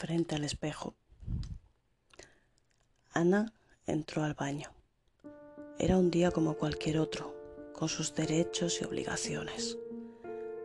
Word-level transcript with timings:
frente 0.00 0.34
al 0.34 0.44
espejo. 0.44 0.94
Ana 3.12 3.52
entró 3.86 4.22
al 4.22 4.32
baño. 4.32 4.70
Era 5.78 5.98
un 5.98 6.10
día 6.10 6.30
como 6.30 6.54
cualquier 6.54 6.98
otro, 6.98 7.36
con 7.74 7.90
sus 7.90 8.14
derechos 8.14 8.80
y 8.80 8.84
obligaciones. 8.84 9.76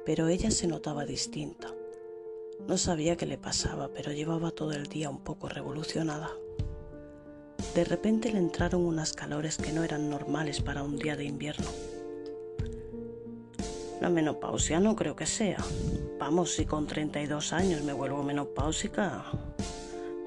Pero 0.05 0.29
ella 0.29 0.51
se 0.51 0.67
notaba 0.67 1.03
distinta. 1.03 1.73
No 2.65 2.77
sabía 2.77 3.17
qué 3.17 3.25
le 3.25 3.37
pasaba, 3.37 3.89
pero 3.89 4.13
llevaba 4.13 4.51
todo 4.51 4.71
el 4.71 4.85
día 4.85 5.09
un 5.09 5.21
poco 5.21 5.49
revolucionada. 5.49 6.29
De 7.73 7.83
repente 7.83 8.31
le 8.31 8.39
entraron 8.39 8.85
unas 8.85 9.11
calores 9.11 9.57
que 9.57 9.73
no 9.73 9.83
eran 9.83 10.09
normales 10.09 10.61
para 10.61 10.81
un 10.81 10.95
día 10.95 11.17
de 11.17 11.25
invierno. 11.25 11.67
La 14.05 14.11
menopausia 14.11 14.79
no 14.79 14.95
creo 14.95 15.15
que 15.15 15.25
sea. 15.25 15.57
Vamos, 16.19 16.53
si 16.53 16.67
con 16.67 16.85
32 16.85 17.53
años 17.53 17.81
me 17.81 17.91
vuelvo 17.91 18.21
menopáusica. 18.21 19.25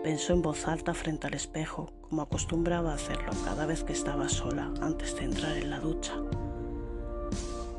Pensó 0.03 0.33
en 0.33 0.43
voz 0.43 0.67
alta 0.67 0.95
frente 0.95 1.29
al 1.29 1.35
espejo, 1.35 1.93
como 2.01 2.23
acostumbraba 2.23 2.91
a 2.91 2.97
hacerlo 2.97 3.31
cada 3.45 3.67
vez 3.67 3.85
que 3.85 3.93
estaba 3.93 4.29
sola 4.29 4.73
antes 4.81 5.15
de 5.15 5.27
entrar 5.27 5.57
en 5.57 5.71
la 5.71 5.79
ducha. 5.79 6.13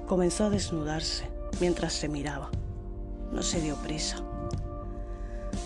Comenzó 0.08 0.46
a 0.46 0.50
desnudarse 0.50 1.30
mientras 1.60 1.92
se 1.92 2.08
miraba. 2.08 2.50
No 3.34 3.44
se 3.44 3.60
dio 3.60 3.76
prisa. 3.76 4.24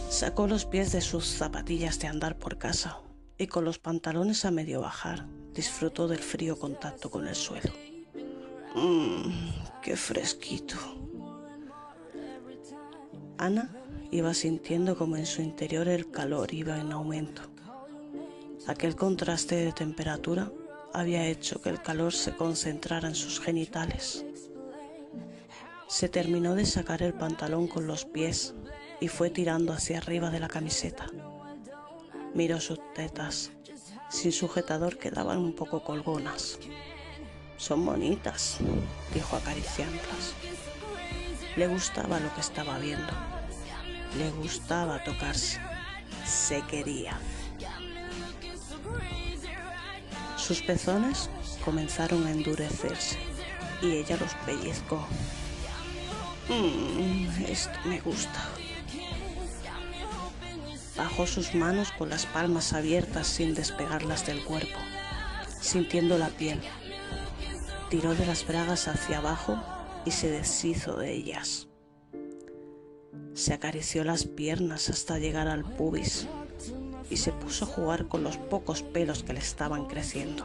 Sacó 0.09 0.47
los 0.47 0.65
pies 0.65 0.91
de 0.93 1.01
sus 1.01 1.27
zapatillas 1.27 1.99
de 1.99 2.07
andar 2.07 2.39
por 2.39 2.57
casa 2.57 2.97
y 3.37 3.45
con 3.45 3.65
los 3.65 3.77
pantalones 3.77 4.45
a 4.45 4.49
medio 4.49 4.81
bajar 4.81 5.27
disfrutó 5.53 6.07
del 6.07 6.17
frío 6.17 6.57
contacto 6.57 7.11
con 7.11 7.27
el 7.27 7.35
suelo. 7.35 7.71
Mmm, 8.73 9.31
qué 9.83 9.97
fresquito. 9.97 10.77
Ana 13.37 13.69
iba 14.11 14.33
sintiendo 14.33 14.97
como 14.97 15.17
en 15.17 15.25
su 15.25 15.41
interior 15.41 15.89
el 15.89 16.09
calor 16.09 16.53
iba 16.53 16.79
en 16.79 16.93
aumento. 16.93 17.41
Aquel 18.65 18.95
contraste 18.95 19.55
de 19.55 19.73
temperatura 19.73 20.51
había 20.93 21.27
hecho 21.27 21.61
que 21.61 21.69
el 21.69 21.81
calor 21.81 22.13
se 22.13 22.33
concentrara 22.33 23.09
en 23.09 23.15
sus 23.15 23.41
genitales. 23.41 24.25
Se 25.87 26.07
terminó 26.07 26.55
de 26.55 26.65
sacar 26.65 27.03
el 27.03 27.13
pantalón 27.13 27.67
con 27.67 27.85
los 27.85 28.05
pies 28.05 28.55
y 29.01 29.09
fue 29.09 29.29
tirando 29.29 29.73
hacia 29.73 29.97
arriba 29.97 30.29
de 30.29 30.39
la 30.39 30.47
camiseta. 30.47 31.07
Miró 32.33 32.61
sus 32.61 32.79
tetas. 32.93 33.51
Sin 34.09 34.31
sujetador 34.31 34.97
quedaban 34.97 35.39
un 35.39 35.53
poco 35.53 35.83
colgonas. 35.83 36.59
Son 37.63 37.85
bonitas, 37.85 38.57
dijo 39.13 39.37
acariciándolas. 39.37 40.33
Le 41.55 41.67
gustaba 41.67 42.19
lo 42.19 42.33
que 42.35 42.41
estaba 42.41 42.77
viendo. 42.77 43.13
Le 44.17 44.29
gustaba 44.31 45.01
tocarse. 45.01 45.61
Se 46.25 46.61
quería. 46.63 47.17
Sus 50.35 50.61
pezones 50.61 51.29
comenzaron 51.63 52.27
a 52.27 52.31
endurecerse 52.31 53.17
y 53.81 53.93
ella 53.93 54.17
los 54.17 54.33
pellizcó. 54.45 55.07
Mmm, 56.49 57.45
esto 57.47 57.79
me 57.85 58.01
gusta. 58.01 58.41
Bajó 60.97 61.25
sus 61.27 61.55
manos 61.55 61.93
con 61.93 62.09
las 62.09 62.25
palmas 62.25 62.73
abiertas 62.73 63.25
sin 63.25 63.55
despegarlas 63.55 64.25
del 64.25 64.43
cuerpo, 64.43 64.79
sintiendo 65.61 66.17
la 66.17 66.27
piel. 66.27 66.59
Tiró 67.93 68.15
de 68.15 68.25
las 68.25 68.47
bragas 68.47 68.87
hacia 68.87 69.19
abajo 69.19 69.55
y 70.03 70.09
se 70.09 70.27
deshizo 70.27 70.97
de 70.97 71.13
ellas. 71.13 71.67
Se 73.35 73.53
acarició 73.53 74.03
las 74.03 74.25
piernas 74.25 74.89
hasta 74.89 75.19
llegar 75.19 75.47
al 75.47 75.63
pubis 75.63 76.27
y 77.11 77.17
se 77.17 77.31
puso 77.31 77.65
a 77.65 77.67
jugar 77.67 78.07
con 78.07 78.23
los 78.23 78.37
pocos 78.37 78.81
pelos 78.81 79.21
que 79.21 79.33
le 79.33 79.41
estaban 79.41 79.85
creciendo. 79.85 80.43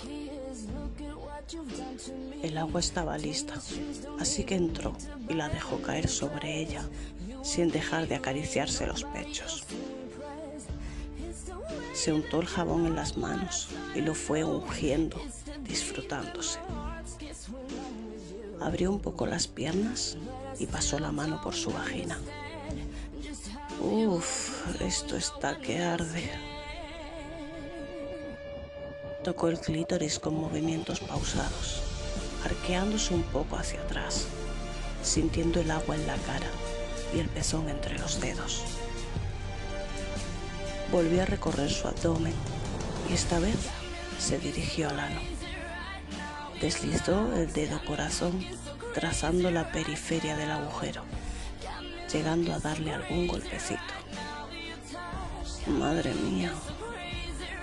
El 2.42 2.58
agua 2.58 2.80
estaba 2.80 3.16
lista, 3.16 3.54
así 4.20 4.44
que 4.44 4.54
entró 4.54 4.92
y 5.26 5.32
la 5.32 5.48
dejó 5.48 5.80
caer 5.80 6.06
sobre 6.06 6.60
ella, 6.60 6.82
sin 7.42 7.70
dejar 7.70 8.08
de 8.08 8.16
acariciarse 8.16 8.86
los 8.86 9.04
pechos. 9.04 9.64
Se 11.94 12.12
untó 12.12 12.42
el 12.42 12.46
jabón 12.46 12.84
en 12.84 12.94
las 12.94 13.16
manos 13.16 13.70
y 13.94 14.02
lo 14.02 14.14
fue 14.14 14.44
ungiendo, 14.44 15.18
disfrutándose. 15.66 16.58
Abrió 18.60 18.90
un 18.90 19.00
poco 19.00 19.26
las 19.26 19.46
piernas 19.46 20.16
y 20.58 20.66
pasó 20.66 20.98
la 20.98 21.12
mano 21.12 21.40
por 21.40 21.54
su 21.54 21.70
vagina. 21.70 22.18
Uf, 23.80 24.80
esto 24.80 25.16
está 25.16 25.56
que 25.58 25.78
arde. 25.78 26.30
Tocó 29.22 29.48
el 29.48 29.60
clítoris 29.60 30.18
con 30.18 30.34
movimientos 30.34 31.00
pausados, 31.00 31.82
arqueándose 32.44 33.14
un 33.14 33.22
poco 33.24 33.56
hacia 33.56 33.80
atrás, 33.80 34.26
sintiendo 35.02 35.60
el 35.60 35.70
agua 35.70 35.94
en 35.94 36.06
la 36.06 36.16
cara 36.16 36.48
y 37.14 37.20
el 37.20 37.28
pezón 37.28 37.68
entre 37.68 37.98
los 37.98 38.20
dedos. 38.20 38.64
Volvió 40.90 41.22
a 41.22 41.26
recorrer 41.26 41.70
su 41.70 41.86
abdomen 41.86 42.34
y 43.08 43.14
esta 43.14 43.38
vez 43.38 43.56
se 44.18 44.38
dirigió 44.38 44.88
al 44.88 44.98
ano. 44.98 45.37
Deslizó 46.60 47.32
el 47.36 47.52
dedo 47.52 47.80
corazón 47.84 48.44
trazando 48.92 49.48
la 49.52 49.70
periferia 49.70 50.36
del 50.36 50.50
agujero, 50.50 51.04
llegando 52.12 52.52
a 52.52 52.58
darle 52.58 52.92
algún 52.92 53.28
golpecito. 53.28 53.94
Madre 55.68 56.12
mía, 56.14 56.52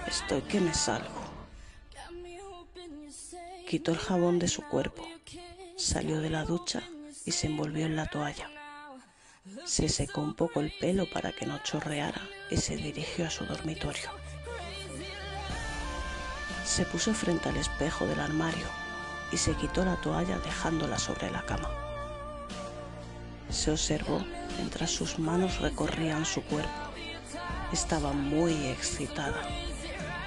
estoy 0.07 0.41
que 0.43 0.61
me 0.61 0.73
salgo. 0.73 1.25
Quitó 3.67 3.91
el 3.91 3.97
jabón 3.97 4.39
de 4.39 4.47
su 4.47 4.61
cuerpo, 4.61 5.05
salió 5.75 6.21
de 6.21 6.29
la 6.29 6.45
ducha 6.45 6.81
y 7.25 7.31
se 7.31 7.47
envolvió 7.47 7.85
en 7.85 7.97
la 7.97 8.05
toalla. 8.05 8.49
Se 9.65 9.89
secó 9.89 10.21
un 10.21 10.35
poco 10.35 10.61
el 10.61 10.71
pelo 10.79 11.05
para 11.11 11.33
que 11.33 11.45
no 11.45 11.61
chorreara 11.63 12.21
y 12.49 12.55
se 12.55 12.77
dirigió 12.77 13.27
a 13.27 13.29
su 13.29 13.45
dormitorio. 13.45 14.09
Se 16.63 16.85
puso 16.85 17.13
frente 17.13 17.49
al 17.49 17.57
espejo 17.57 18.07
del 18.07 18.21
armario 18.21 18.84
y 19.31 19.37
se 19.37 19.53
quitó 19.53 19.83
la 19.83 19.95
toalla 19.97 20.37
dejándola 20.39 20.97
sobre 20.99 21.31
la 21.31 21.41
cama. 21.45 21.69
Se 23.49 23.71
observó 23.71 24.23
mientras 24.57 24.91
sus 24.91 25.19
manos 25.19 25.59
recorrían 25.59 26.25
su 26.25 26.41
cuerpo. 26.43 26.71
Estaba 27.71 28.13
muy 28.13 28.53
excitada 28.67 29.41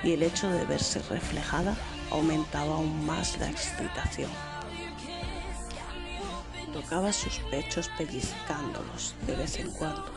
y 0.02 0.12
el 0.12 0.22
hecho 0.22 0.48
de 0.50 0.64
verse 0.64 1.00
reflejada 1.10 1.76
aumentaba 2.10 2.74
aún 2.74 3.06
más 3.06 3.38
la 3.38 3.48
excitación. 3.48 4.30
Tocaba 6.72 7.12
sus 7.12 7.38
pechos 7.50 7.90
pellizcándolos 7.98 9.14
de 9.26 9.36
vez 9.36 9.58
en 9.58 9.70
cuando. 9.72 10.12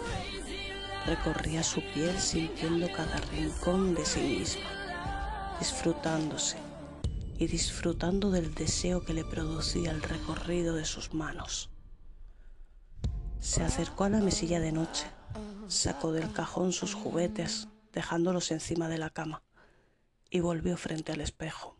Recorría 1.05 1.63
su 1.63 1.81
piel 1.93 2.19
sintiendo 2.19 2.91
cada 2.91 3.17
rincón 3.31 3.95
de 3.95 4.05
sí 4.05 4.19
misma, 4.19 4.69
disfrutándose 5.59 6.57
y 7.41 7.47
disfrutando 7.47 8.29
del 8.29 8.53
deseo 8.53 9.03
que 9.03 9.15
le 9.15 9.25
producía 9.25 9.89
el 9.89 10.03
recorrido 10.03 10.75
de 10.75 10.85
sus 10.85 11.15
manos. 11.15 11.71
Se 13.39 13.63
acercó 13.63 14.03
a 14.03 14.09
la 14.09 14.19
mesilla 14.19 14.59
de 14.59 14.71
noche, 14.71 15.07
sacó 15.67 16.11
del 16.11 16.31
cajón 16.33 16.71
sus 16.71 16.93
juguetes, 16.93 17.67
dejándolos 17.93 18.51
encima 18.51 18.89
de 18.89 18.99
la 18.99 19.09
cama, 19.09 19.41
y 20.29 20.39
volvió 20.39 20.77
frente 20.77 21.13
al 21.13 21.21
espejo. 21.21 21.75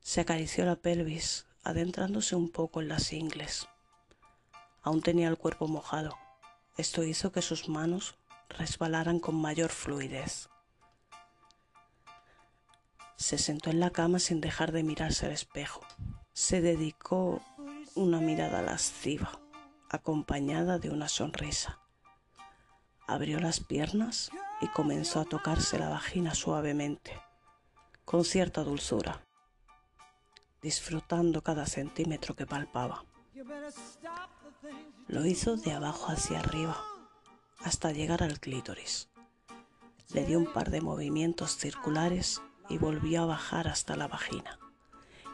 Se 0.00 0.20
acarició 0.20 0.64
la 0.64 0.74
pelvis, 0.74 1.46
adentrándose 1.62 2.34
un 2.34 2.50
poco 2.50 2.80
en 2.80 2.88
las 2.88 3.12
ingles. 3.12 3.68
Aún 4.82 5.02
tenía 5.02 5.28
el 5.28 5.38
cuerpo 5.38 5.68
mojado. 5.68 6.18
Esto 6.76 7.04
hizo 7.04 7.30
que 7.30 7.42
sus 7.42 7.68
manos 7.68 8.16
resbalaran 8.48 9.20
con 9.20 9.36
mayor 9.36 9.70
fluidez. 9.70 10.48
Se 13.22 13.38
sentó 13.38 13.70
en 13.70 13.78
la 13.78 13.90
cama 13.90 14.18
sin 14.18 14.40
dejar 14.40 14.72
de 14.72 14.82
mirarse 14.82 15.26
al 15.26 15.32
espejo. 15.32 15.80
Se 16.32 16.60
dedicó 16.60 17.40
una 17.94 18.18
mirada 18.20 18.62
lasciva, 18.62 19.38
acompañada 19.88 20.80
de 20.80 20.90
una 20.90 21.08
sonrisa. 21.08 21.78
Abrió 23.06 23.38
las 23.38 23.60
piernas 23.60 24.30
y 24.60 24.66
comenzó 24.66 25.20
a 25.20 25.24
tocarse 25.24 25.78
la 25.78 25.88
vagina 25.88 26.34
suavemente, 26.34 27.12
con 28.04 28.24
cierta 28.24 28.64
dulzura 28.64 29.24
disfrutando 30.60 31.42
cada 31.42 31.66
centímetro 31.66 32.36
que 32.36 32.46
palpaba. 32.46 33.04
Lo 35.08 35.26
hizo 35.26 35.56
de 35.56 35.72
abajo 35.72 36.10
hacia 36.12 36.38
arriba, 36.38 36.80
hasta 37.58 37.90
llegar 37.92 38.22
al 38.22 38.38
clítoris. 38.38 39.10
Le 40.14 40.24
dio 40.24 40.38
un 40.38 40.52
par 40.52 40.70
de 40.70 40.80
movimientos 40.80 41.56
circulares 41.56 42.40
y 42.68 42.78
volvió 42.78 43.22
a 43.22 43.26
bajar 43.26 43.68
hasta 43.68 43.96
la 43.96 44.08
vagina, 44.08 44.58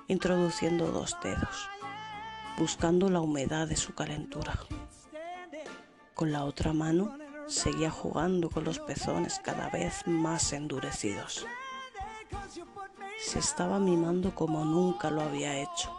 introduciendo 0.07 0.91
dos 0.91 1.17
dedos, 1.23 1.69
buscando 2.59 3.09
la 3.09 3.21
humedad 3.21 3.69
de 3.69 3.77
su 3.77 3.95
calentura. 3.95 4.59
Con 6.15 6.33
la 6.33 6.45
otra 6.45 6.73
mano 6.73 7.17
seguía 7.47 7.91
jugando 7.91 8.51
con 8.51 8.65
los 8.65 8.79
pezones 8.81 9.41
cada 9.43 9.71
vez 9.71 10.07
más 10.07 10.53
endurecidos. 10.53 11.47
Se 13.19 13.39
estaba 13.39 13.79
mimando 13.79 14.35
como 14.35 14.65
nunca 14.65 15.11
lo 15.11 15.23
había 15.23 15.59
hecho. 15.59 15.93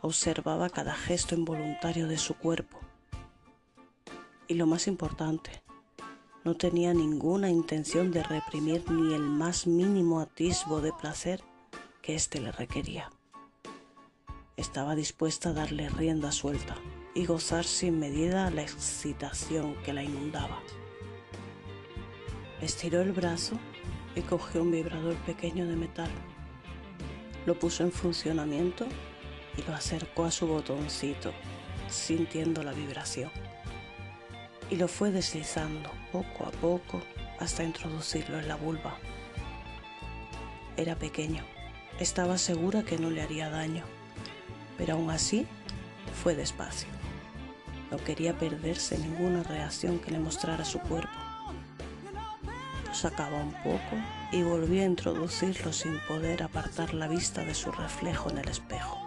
Observaba 0.00 0.70
cada 0.70 0.94
gesto 0.94 1.34
involuntario 1.34 2.06
de 2.06 2.18
su 2.18 2.34
cuerpo. 2.34 2.78
Y 4.46 4.54
lo 4.54 4.66
más 4.66 4.86
importante, 4.86 5.62
no 6.48 6.54
tenía 6.54 6.94
ninguna 6.94 7.50
intención 7.50 8.10
de 8.10 8.22
reprimir 8.22 8.90
ni 8.90 9.12
el 9.12 9.20
más 9.20 9.66
mínimo 9.66 10.18
atisbo 10.18 10.80
de 10.80 10.94
placer 10.94 11.42
que 12.00 12.14
éste 12.14 12.40
le 12.40 12.50
requería. 12.52 13.10
Estaba 14.56 14.94
dispuesta 14.94 15.50
a 15.50 15.52
darle 15.52 15.90
rienda 15.90 16.32
suelta 16.32 16.74
y 17.14 17.26
gozar 17.26 17.66
sin 17.66 17.98
medida 18.00 18.50
la 18.50 18.62
excitación 18.62 19.74
que 19.84 19.92
la 19.92 20.02
inundaba. 20.02 20.62
Estiró 22.62 23.02
el 23.02 23.12
brazo 23.12 23.58
y 24.16 24.22
cogió 24.22 24.62
un 24.62 24.70
vibrador 24.70 25.16
pequeño 25.26 25.66
de 25.66 25.76
metal. 25.76 26.10
Lo 27.44 27.58
puso 27.58 27.82
en 27.82 27.92
funcionamiento 27.92 28.86
y 29.58 29.68
lo 29.68 29.74
acercó 29.74 30.24
a 30.24 30.30
su 30.30 30.46
botoncito, 30.46 31.30
sintiendo 31.90 32.62
la 32.62 32.72
vibración. 32.72 33.30
Y 34.70 34.76
lo 34.76 34.88
fue 34.88 35.10
deslizando 35.10 35.97
poco 36.12 36.44
a 36.44 36.50
poco 36.50 37.00
hasta 37.38 37.64
introducirlo 37.64 38.38
en 38.38 38.48
la 38.48 38.56
vulva. 38.56 38.96
Era 40.76 40.96
pequeño, 40.96 41.44
estaba 41.98 42.38
segura 42.38 42.82
que 42.82 42.98
no 42.98 43.10
le 43.10 43.22
haría 43.22 43.50
daño, 43.50 43.84
pero 44.76 44.94
aún 44.94 45.10
así 45.10 45.46
fue 46.22 46.34
despacio. 46.34 46.88
No 47.90 47.96
quería 47.98 48.36
perderse 48.38 48.98
ninguna 48.98 49.42
reacción 49.42 49.98
que 49.98 50.10
le 50.10 50.18
mostrara 50.18 50.64
su 50.64 50.78
cuerpo. 50.78 51.18
Lo 52.86 52.94
sacaba 52.94 53.38
un 53.38 53.52
poco 53.62 53.96
y 54.30 54.42
volvía 54.42 54.82
a 54.82 54.86
introducirlo 54.86 55.72
sin 55.72 55.98
poder 56.06 56.42
apartar 56.42 56.94
la 56.94 57.08
vista 57.08 57.44
de 57.44 57.54
su 57.54 57.72
reflejo 57.72 58.30
en 58.30 58.38
el 58.38 58.48
espejo. 58.48 58.98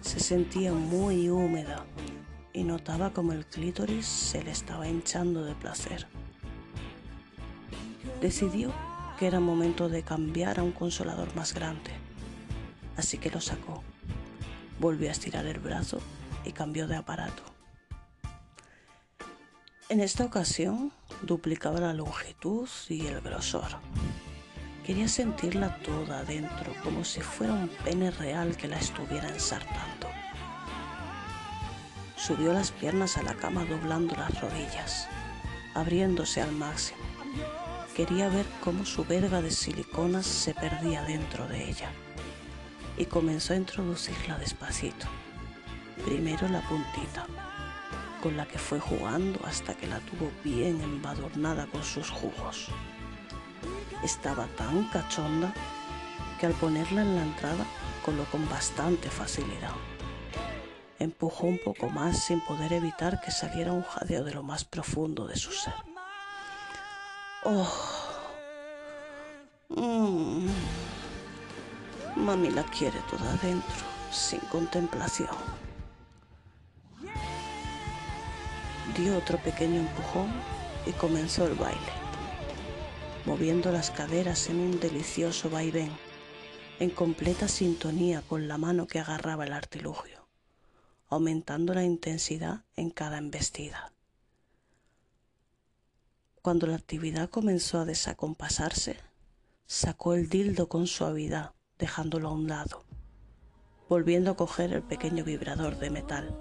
Se 0.00 0.20
sentía 0.20 0.72
muy 0.72 1.28
húmeda 1.28 1.84
y 2.52 2.64
notaba 2.64 3.12
como 3.12 3.32
el 3.32 3.46
clítoris 3.46 4.06
se 4.06 4.42
le 4.42 4.50
estaba 4.50 4.88
hinchando 4.88 5.44
de 5.44 5.54
placer. 5.54 6.06
Decidió 8.20 8.72
que 9.18 9.26
era 9.26 9.40
momento 9.40 9.88
de 9.88 10.02
cambiar 10.02 10.58
a 10.58 10.62
un 10.62 10.72
consolador 10.72 11.34
más 11.34 11.54
grande, 11.54 11.90
así 12.96 13.18
que 13.18 13.30
lo 13.30 13.40
sacó. 13.40 13.82
Volvió 14.78 15.08
a 15.08 15.12
estirar 15.12 15.46
el 15.46 15.58
brazo 15.58 16.00
y 16.44 16.52
cambió 16.52 16.88
de 16.88 16.96
aparato. 16.96 17.42
En 19.88 20.00
esta 20.00 20.24
ocasión 20.24 20.92
duplicaba 21.22 21.78
la 21.78 21.92
longitud 21.92 22.68
y 22.88 23.06
el 23.06 23.20
grosor. 23.20 23.68
Quería 24.86 25.06
sentirla 25.06 25.76
toda 25.78 26.20
adentro, 26.20 26.72
como 26.82 27.04
si 27.04 27.20
fuera 27.20 27.52
un 27.52 27.68
pene 27.84 28.10
real 28.10 28.56
que 28.56 28.68
la 28.68 28.78
estuviera 28.78 29.28
ensartando. 29.28 30.08
Subió 32.24 32.52
las 32.52 32.70
piernas 32.70 33.16
a 33.16 33.22
la 33.24 33.34
cama 33.34 33.64
doblando 33.64 34.14
las 34.14 34.40
rodillas, 34.40 35.08
abriéndose 35.74 36.40
al 36.40 36.52
máximo. 36.52 37.00
Quería 37.96 38.28
ver 38.28 38.46
cómo 38.62 38.84
su 38.84 39.04
verga 39.04 39.42
de 39.42 39.50
siliconas 39.50 40.24
se 40.24 40.54
perdía 40.54 41.02
dentro 41.02 41.48
de 41.48 41.68
ella 41.68 41.90
y 42.96 43.06
comenzó 43.06 43.54
a 43.54 43.56
introducirla 43.56 44.38
despacito. 44.38 45.08
Primero 46.04 46.46
la 46.48 46.60
puntita, 46.60 47.26
con 48.22 48.36
la 48.36 48.46
que 48.46 48.58
fue 48.58 48.78
jugando 48.78 49.40
hasta 49.44 49.74
que 49.74 49.88
la 49.88 49.98
tuvo 49.98 50.30
bien 50.44 50.80
embadurnada 50.80 51.66
con 51.66 51.82
sus 51.82 52.08
jugos. 52.08 52.68
Estaba 54.04 54.46
tan 54.56 54.84
cachonda 54.90 55.52
que 56.38 56.46
al 56.46 56.52
ponerla 56.52 57.02
en 57.02 57.16
la 57.16 57.22
entrada 57.24 57.66
coló 58.04 58.24
con 58.26 58.48
bastante 58.48 59.10
facilidad. 59.10 59.72
Empujó 61.02 61.48
un 61.48 61.58
poco 61.58 61.88
más 61.88 62.16
sin 62.16 62.40
poder 62.42 62.72
evitar 62.72 63.20
que 63.20 63.32
saliera 63.32 63.72
un 63.72 63.82
jadeo 63.82 64.22
de 64.22 64.34
lo 64.34 64.44
más 64.44 64.64
profundo 64.64 65.26
de 65.26 65.34
su 65.34 65.50
ser. 65.50 65.74
¡Oh! 67.42 67.68
Mm. 69.70 70.46
Mami 72.14 72.50
la 72.50 72.62
quiere 72.62 73.00
toda 73.10 73.32
adentro, 73.32 73.84
sin 74.12 74.38
contemplación. 74.42 75.36
Dio 78.96 79.18
otro 79.18 79.38
pequeño 79.38 79.80
empujón 79.80 80.32
y 80.86 80.92
comenzó 80.92 81.48
el 81.48 81.54
baile, 81.54 81.92
moviendo 83.24 83.72
las 83.72 83.90
caderas 83.90 84.48
en 84.50 84.60
un 84.60 84.78
delicioso 84.78 85.50
vaivén, 85.50 85.90
en 86.78 86.90
completa 86.90 87.48
sintonía 87.48 88.22
con 88.22 88.46
la 88.46 88.56
mano 88.56 88.86
que 88.86 89.00
agarraba 89.00 89.46
el 89.46 89.52
artilugio 89.52 90.11
aumentando 91.12 91.74
la 91.74 91.84
intensidad 91.84 92.64
en 92.74 92.88
cada 92.88 93.18
embestida. 93.18 93.92
Cuando 96.40 96.66
la 96.66 96.76
actividad 96.76 97.28
comenzó 97.28 97.80
a 97.80 97.84
desacompasarse, 97.84 98.96
sacó 99.66 100.14
el 100.14 100.30
dildo 100.30 100.70
con 100.70 100.86
suavidad, 100.86 101.52
dejándolo 101.78 102.28
a 102.28 102.32
un 102.32 102.48
lado, 102.48 102.84
volviendo 103.90 104.30
a 104.30 104.36
coger 104.36 104.72
el 104.72 104.82
pequeño 104.82 105.22
vibrador 105.22 105.78
de 105.78 105.90
metal. 105.90 106.34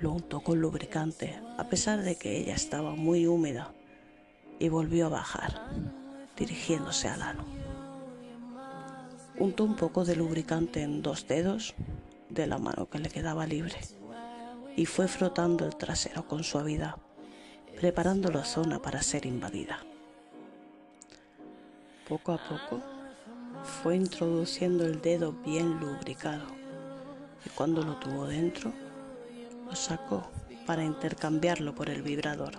Lo 0.00 0.10
untó 0.10 0.40
con 0.40 0.60
lubricante, 0.60 1.40
a 1.56 1.68
pesar 1.68 2.02
de 2.02 2.16
que 2.16 2.38
ella 2.38 2.54
estaba 2.54 2.96
muy 2.96 3.28
húmeda, 3.28 3.72
y 4.58 4.68
volvió 4.70 5.06
a 5.06 5.10
bajar, 5.10 5.70
dirigiéndose 6.36 7.06
al 7.06 7.22
ano. 7.22 7.44
Untó 9.38 9.62
un 9.62 9.76
poco 9.76 10.04
de 10.04 10.16
lubricante 10.16 10.82
en 10.82 11.00
dos 11.00 11.28
dedos 11.28 11.76
de 12.28 12.46
la 12.46 12.58
mano 12.58 12.88
que 12.88 12.98
le 12.98 13.08
quedaba 13.08 13.46
libre 13.46 13.78
y 14.76 14.86
fue 14.86 15.08
frotando 15.08 15.64
el 15.64 15.76
trasero 15.76 16.26
con 16.28 16.44
suavidad, 16.44 16.96
preparando 17.80 18.30
la 18.30 18.44
zona 18.44 18.80
para 18.80 19.02
ser 19.02 19.26
invadida. 19.26 19.78
Poco 22.08 22.32
a 22.32 22.38
poco 22.38 22.82
fue 23.64 23.96
introduciendo 23.96 24.84
el 24.84 25.00
dedo 25.00 25.32
bien 25.32 25.80
lubricado 25.80 26.46
y 27.44 27.48
cuando 27.50 27.82
lo 27.82 27.96
tuvo 27.96 28.26
dentro, 28.26 28.72
lo 29.64 29.74
sacó 29.74 30.30
para 30.66 30.84
intercambiarlo 30.84 31.74
por 31.74 31.88
el 31.90 32.02
vibrador. 32.02 32.54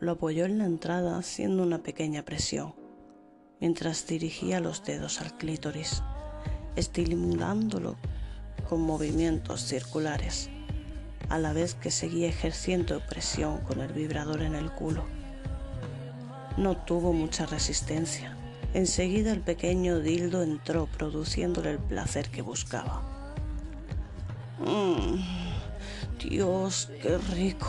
Lo 0.00 0.12
apoyó 0.12 0.44
en 0.44 0.58
la 0.58 0.64
entrada 0.66 1.16
haciendo 1.16 1.62
una 1.62 1.82
pequeña 1.82 2.24
presión 2.24 2.74
mientras 3.60 4.06
dirigía 4.06 4.60
los 4.60 4.84
dedos 4.84 5.20
al 5.20 5.36
clítoris 5.38 6.02
estimulándolo 6.76 7.96
con 8.68 8.82
movimientos 8.82 9.62
circulares, 9.62 10.50
a 11.28 11.38
la 11.38 11.52
vez 11.52 11.74
que 11.74 11.90
seguía 11.90 12.28
ejerciendo 12.28 13.00
presión 13.00 13.58
con 13.58 13.80
el 13.80 13.92
vibrador 13.92 14.42
en 14.42 14.54
el 14.54 14.70
culo. 14.70 15.04
No 16.56 16.76
tuvo 16.76 17.12
mucha 17.12 17.46
resistencia. 17.46 18.36
Enseguida 18.74 19.32
el 19.32 19.40
pequeño 19.40 20.00
dildo 20.00 20.42
entró 20.42 20.86
produciéndole 20.86 21.72
el 21.72 21.78
placer 21.78 22.30
que 22.30 22.42
buscaba. 22.42 23.02
Mm, 24.58 25.20
Dios, 26.18 26.90
qué 27.02 27.18
rico. 27.18 27.66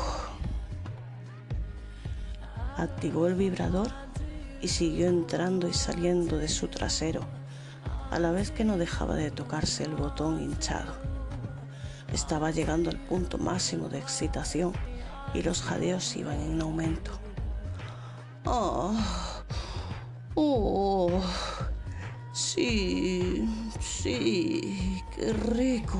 Activó 2.77 3.27
el 3.27 3.35
vibrador 3.35 3.89
y 4.61 4.67
siguió 4.67 5.07
entrando 5.07 5.67
y 5.67 5.73
saliendo 5.73 6.37
de 6.37 6.47
su 6.47 6.67
trasero 6.67 7.21
a 8.11 8.19
la 8.19 8.31
vez 8.31 8.51
que 8.51 8.63
no 8.63 8.77
dejaba 8.77 9.15
de 9.15 9.31
tocarse 9.31 9.83
el 9.83 9.95
botón 9.95 10.41
hinchado. 10.41 10.93
Estaba 12.13 12.51
llegando 12.51 12.89
al 12.89 12.97
punto 12.97 13.37
máximo 13.37 13.89
de 13.89 13.99
excitación 13.99 14.73
y 15.33 15.41
los 15.41 15.61
jadeos 15.61 16.15
iban 16.15 16.39
en 16.39 16.61
aumento. 16.61 17.11
¡Oh! 18.45 18.95
¡Oh! 20.35 21.21
Sí, 22.31 23.49
sí, 23.79 25.03
qué 25.15 25.33
rico. 25.33 25.99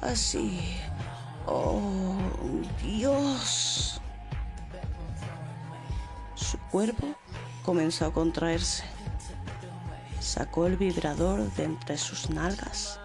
Así. 0.00 0.60
¡Oh, 1.46 1.80
Dios! 2.82 4.00
Su 6.34 6.58
cuerpo 6.70 7.08
comenzó 7.64 8.06
a 8.06 8.12
contraerse 8.12 8.84
Sacó 10.20 10.66
el 10.66 10.76
vibrador 10.76 11.50
de 11.54 11.64
entre 11.64 11.96
sus 11.96 12.30
nalgas 12.30 13.00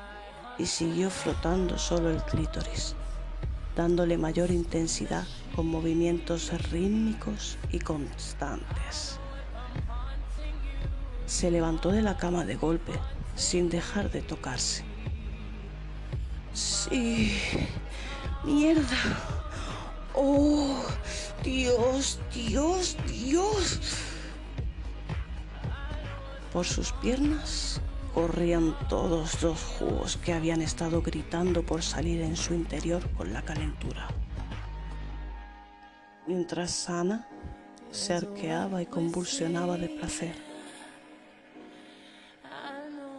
y 0.58 0.66
siguió 0.66 1.10
frotando 1.10 1.78
solo 1.78 2.10
el 2.10 2.22
clítoris, 2.24 2.94
dándole 3.76 4.18
mayor 4.18 4.52
intensidad 4.52 5.26
con 5.56 5.68
movimientos 5.68 6.52
rítmicos 6.72 7.58
y 7.72 7.80
constantes. 7.80 9.18
Se 11.26 11.50
levantó 11.50 11.92
de 11.92 12.02
la 12.02 12.18
cama 12.18 12.44
de 12.44 12.56
golpe 12.56 12.92
sin 13.36 13.70
dejar 13.70 14.12
de 14.12 14.22
tocarse. 14.22 14.84
Sí, 16.54 17.40
¡Mierda! 18.44 19.20
¡Oh! 20.14 20.86
¡Dios, 21.44 22.20
Dios, 22.34 22.96
Dios! 23.08 23.80
Por 26.56 26.66
sus 26.66 26.94
piernas 26.94 27.82
corrían 28.14 28.78
todos 28.88 29.44
los 29.44 29.62
jugos 29.62 30.16
que 30.16 30.32
habían 30.32 30.62
estado 30.62 31.02
gritando 31.02 31.64
por 31.64 31.84
salir 31.84 32.22
en 32.22 32.38
su 32.38 32.54
interior 32.54 33.06
con 33.18 33.34
la 33.34 33.42
calentura. 33.42 34.08
Mientras 36.26 36.72
Sana 36.72 37.28
se 37.92 38.14
arqueaba 38.14 38.82
y 38.82 38.86
convulsionaba 38.86 39.78
de 39.78 39.90
placer. 39.90 40.34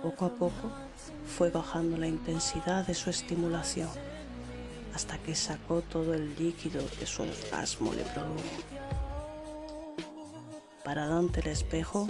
Poco 0.03 0.25
a 0.25 0.31
poco 0.31 0.73
fue 1.27 1.51
bajando 1.51 1.99
la 1.99 2.07
intensidad 2.07 2.87
de 2.87 2.95
su 2.95 3.11
estimulación 3.11 3.91
hasta 4.95 5.19
que 5.19 5.35
sacó 5.35 5.83
todo 5.83 6.15
el 6.15 6.35
líquido 6.37 6.83
que 6.99 7.05
su 7.05 7.21
orgasmo 7.21 7.93
le 7.93 8.03
produjo. 8.03 8.63
Parada 10.83 11.19
ante 11.19 11.41
el 11.41 11.49
espejo, 11.49 12.09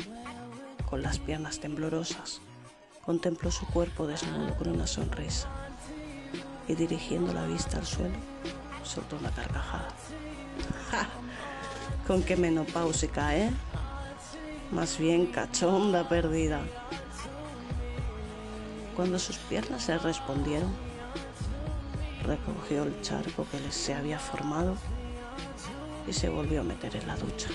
con 0.88 1.02
las 1.02 1.18
piernas 1.18 1.58
temblorosas, 1.58 2.40
contempló 3.04 3.50
su 3.50 3.66
cuerpo 3.66 4.06
desnudo 4.06 4.54
con 4.56 4.68
una 4.68 4.86
sonrisa 4.86 5.48
y 6.68 6.74
dirigiendo 6.74 7.32
la 7.32 7.46
vista 7.46 7.78
al 7.78 7.86
suelo, 7.86 8.16
soltó 8.84 9.16
una 9.16 9.30
carcajada. 9.30 9.88
¡Ja! 10.90 11.08
Con 12.06 12.22
qué 12.22 12.36
menopáusica, 12.36 13.36
¿eh? 13.36 13.50
Más 14.70 14.98
bien 14.98 15.26
cachonda 15.26 16.08
perdida. 16.08 16.60
Cuando 18.94 19.18
sus 19.18 19.36
piernas 19.36 19.88
le 19.88 19.98
respondieron, 19.98 20.72
recogió 22.24 22.84
el 22.84 23.00
charco 23.02 23.46
que 23.50 23.60
les 23.60 23.74
se 23.74 23.94
había 23.94 24.18
formado 24.18 24.76
y 26.08 26.12
se 26.12 26.28
volvió 26.28 26.60
a 26.60 26.64
meter 26.64 26.96
en 26.96 27.06
la 27.06 27.16
ducha. 27.16 27.48